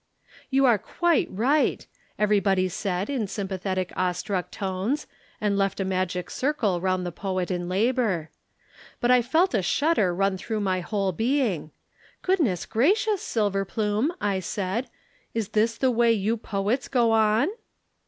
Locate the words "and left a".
5.39-5.85